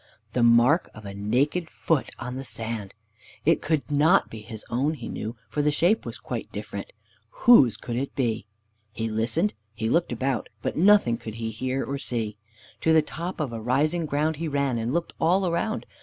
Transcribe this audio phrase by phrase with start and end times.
[0.33, 2.95] The mark of a naked foot on the sand!
[3.45, 6.91] It could not be his own, he knew, for the shape was quite different.
[7.45, 8.47] Whose could it be?
[8.93, 12.35] He listened, he looked about, but nothing could he hear or see.
[12.79, 15.85] To the top of a rising ground he ran, and looked all around.